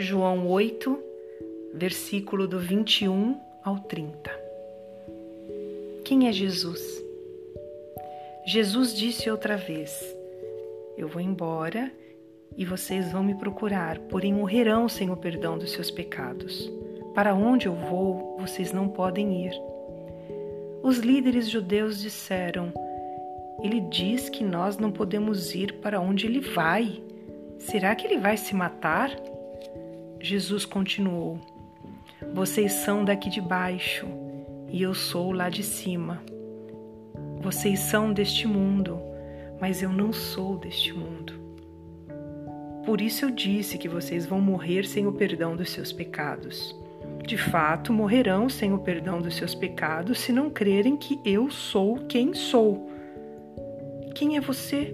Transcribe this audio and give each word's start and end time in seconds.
João 0.00 0.48
8, 0.48 0.98
versículo 1.74 2.48
do 2.48 2.58
21 2.58 3.38
ao 3.62 3.80
30. 3.80 4.30
Quem 6.06 6.26
é 6.26 6.32
Jesus? 6.32 7.04
Jesus 8.46 8.96
disse 8.96 9.30
outra 9.30 9.58
vez: 9.58 9.92
Eu 10.96 11.06
vou 11.06 11.20
embora 11.20 11.92
e 12.56 12.64
vocês 12.64 13.12
vão 13.12 13.22
me 13.22 13.34
procurar, 13.34 13.98
porém 13.98 14.32
morrerão 14.32 14.88
sem 14.88 15.10
o 15.10 15.16
perdão 15.18 15.58
dos 15.58 15.72
seus 15.72 15.90
pecados. 15.90 16.72
Para 17.14 17.34
onde 17.34 17.66
eu 17.66 17.74
vou, 17.74 18.38
vocês 18.40 18.72
não 18.72 18.88
podem 18.88 19.44
ir. 19.44 19.52
Os 20.82 20.96
líderes 20.96 21.46
judeus 21.46 22.00
disseram: 22.00 22.72
Ele 23.62 23.82
diz 23.82 24.30
que 24.30 24.42
nós 24.42 24.78
não 24.78 24.90
podemos 24.90 25.54
ir 25.54 25.74
para 25.74 26.00
onde 26.00 26.24
ele 26.24 26.40
vai. 26.40 27.02
Será 27.58 27.94
que 27.94 28.06
ele 28.06 28.16
vai 28.16 28.38
se 28.38 28.56
matar? 28.56 29.10
Jesus 30.20 30.66
continuou: 30.66 31.40
Vocês 32.34 32.72
são 32.72 33.04
daqui 33.04 33.30
de 33.30 33.40
baixo 33.40 34.06
e 34.68 34.82
eu 34.82 34.92
sou 34.92 35.32
lá 35.32 35.48
de 35.48 35.62
cima. 35.62 36.22
Vocês 37.40 37.80
são 37.80 38.12
deste 38.12 38.46
mundo, 38.46 39.00
mas 39.58 39.82
eu 39.82 39.90
não 39.90 40.12
sou 40.12 40.58
deste 40.58 40.92
mundo. 40.92 41.32
Por 42.84 43.00
isso 43.00 43.24
eu 43.24 43.30
disse 43.30 43.78
que 43.78 43.88
vocês 43.88 44.26
vão 44.26 44.40
morrer 44.40 44.86
sem 44.86 45.06
o 45.06 45.12
perdão 45.12 45.56
dos 45.56 45.70
seus 45.70 45.90
pecados. 45.90 46.76
De 47.26 47.38
fato, 47.38 47.92
morrerão 47.92 48.48
sem 48.48 48.74
o 48.74 48.78
perdão 48.78 49.22
dos 49.22 49.36
seus 49.36 49.54
pecados 49.54 50.20
se 50.20 50.32
não 50.32 50.50
crerem 50.50 50.96
que 50.96 51.18
eu 51.24 51.50
sou 51.50 51.96
quem 52.06 52.34
sou. 52.34 52.90
Quem 54.14 54.36
é 54.36 54.40
você? 54.40 54.92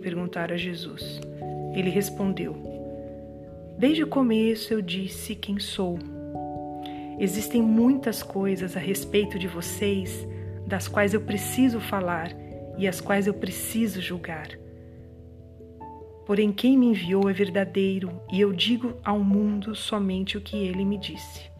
perguntaram 0.00 0.54
a 0.54 0.58
Jesus. 0.58 1.20
Ele 1.74 1.90
respondeu: 1.90 2.73
Desde 3.76 4.04
o 4.04 4.06
começo 4.06 4.72
eu 4.72 4.80
disse 4.80 5.34
quem 5.34 5.58
sou. 5.58 5.98
Existem 7.18 7.60
muitas 7.60 8.22
coisas 8.22 8.76
a 8.76 8.80
respeito 8.80 9.38
de 9.38 9.48
vocês 9.48 10.26
das 10.66 10.86
quais 10.86 11.12
eu 11.12 11.20
preciso 11.20 11.80
falar 11.80 12.30
e 12.78 12.86
as 12.86 13.00
quais 13.00 13.26
eu 13.26 13.34
preciso 13.34 14.00
julgar. 14.00 14.48
Porém, 16.24 16.52
quem 16.52 16.78
me 16.78 16.86
enviou 16.86 17.28
é 17.28 17.32
verdadeiro 17.32 18.20
e 18.32 18.40
eu 18.40 18.52
digo 18.52 18.94
ao 19.04 19.18
mundo 19.18 19.74
somente 19.74 20.38
o 20.38 20.40
que 20.40 20.56
ele 20.56 20.84
me 20.84 20.96
disse. 20.96 21.50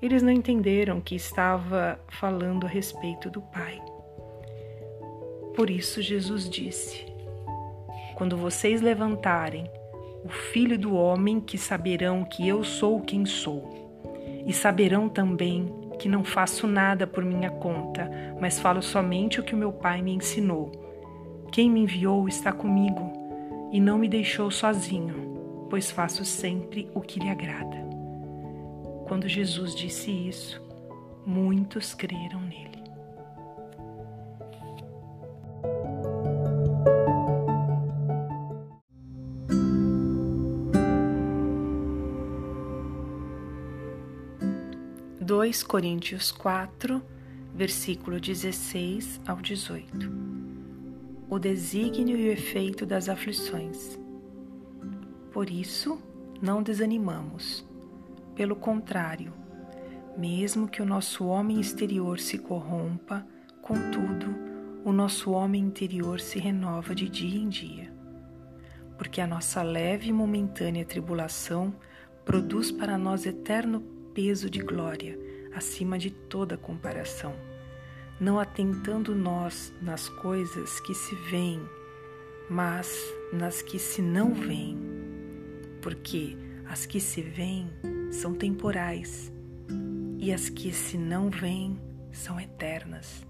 Eles 0.00 0.22
não 0.22 0.32
entenderam 0.32 1.00
que 1.00 1.14
estava 1.14 2.00
falando 2.08 2.66
a 2.66 2.68
respeito 2.68 3.28
do 3.28 3.40
Pai. 3.40 3.80
Por 5.54 5.68
isso, 5.68 6.00
Jesus 6.00 6.48
disse: 6.48 7.04
Quando 8.16 8.36
vocês 8.36 8.80
levantarem 8.80 9.70
o 10.24 10.28
Filho 10.28 10.78
do 10.78 10.94
Homem, 10.94 11.40
que 11.40 11.58
saberão 11.58 12.24
que 12.24 12.46
eu 12.46 12.62
sou 12.64 13.00
quem 13.00 13.26
sou, 13.26 13.92
e 14.46 14.52
saberão 14.52 15.08
também 15.08 15.72
que 15.98 16.08
não 16.08 16.24
faço 16.24 16.66
nada 16.66 17.06
por 17.06 17.24
minha 17.24 17.50
conta, 17.50 18.10
mas 18.40 18.58
falo 18.58 18.82
somente 18.82 19.40
o 19.40 19.42
que 19.42 19.54
o 19.54 19.58
meu 19.58 19.72
Pai 19.72 20.02
me 20.02 20.12
ensinou 20.12 20.82
quem 21.52 21.68
me 21.68 21.80
enviou 21.80 22.26
está 22.28 22.50
comigo 22.50 23.12
e 23.70 23.78
não 23.78 23.98
me 23.98 24.08
deixou 24.08 24.50
sozinho, 24.50 25.66
pois 25.68 25.90
faço 25.90 26.24
sempre 26.24 26.88
o 26.94 27.00
que 27.02 27.20
lhe 27.20 27.28
agrada. 27.28 27.76
Quando 29.06 29.28
Jesus 29.28 29.74
disse 29.74 30.10
isso, 30.10 30.62
muitos 31.26 31.92
creram 31.92 32.40
nele. 32.40 32.81
Dois 45.34 45.62
Coríntios 45.62 46.30
4, 46.30 47.02
versículo 47.54 48.20
16 48.20 49.18
ao 49.26 49.38
18 49.38 50.12
o 51.30 51.38
desígnio 51.38 52.18
e 52.18 52.28
o 52.28 52.32
efeito 52.32 52.84
das 52.84 53.08
aflições. 53.08 53.98
Por 55.32 55.48
isso, 55.48 55.98
não 56.42 56.62
desanimamos. 56.62 57.66
Pelo 58.34 58.54
contrário, 58.54 59.32
mesmo 60.18 60.68
que 60.68 60.82
o 60.82 60.84
nosso 60.84 61.24
homem 61.24 61.58
exterior 61.58 62.20
se 62.20 62.36
corrompa, 62.36 63.26
contudo, 63.62 64.34
o 64.84 64.92
nosso 64.92 65.30
homem 65.30 65.64
interior 65.64 66.20
se 66.20 66.38
renova 66.38 66.94
de 66.94 67.08
dia 67.08 67.40
em 67.40 67.48
dia. 67.48 67.90
Porque 68.98 69.18
a 69.18 69.26
nossa 69.26 69.62
leve 69.62 70.10
e 70.10 70.12
momentânea 70.12 70.84
tribulação 70.84 71.74
produz 72.22 72.70
para 72.70 72.98
nós 72.98 73.24
eterno 73.24 73.91
peso 74.14 74.48
de 74.48 74.60
glória, 74.60 75.18
acima 75.54 75.98
de 75.98 76.10
toda 76.10 76.56
comparação 76.56 77.34
não 78.22 78.38
atentando 78.38 79.16
nós 79.16 79.74
nas 79.82 80.08
coisas 80.08 80.78
que 80.78 80.94
se 80.94 81.12
veem, 81.28 81.60
mas 82.48 82.96
nas 83.32 83.60
que 83.62 83.80
se 83.80 84.00
não 84.00 84.32
veem, 84.32 84.78
porque 85.80 86.36
as 86.64 86.86
que 86.86 87.00
se 87.00 87.20
veem 87.20 87.68
são 88.12 88.32
temporais 88.32 89.32
e 90.18 90.32
as 90.32 90.48
que 90.48 90.72
se 90.72 90.96
não 90.96 91.30
veem 91.30 91.80
são 92.12 92.38
eternas. 92.38 93.26